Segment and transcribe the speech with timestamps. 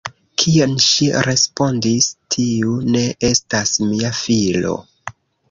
[0.43, 4.75] Kion ŝi respondis:"Tiu ne estas mia filo!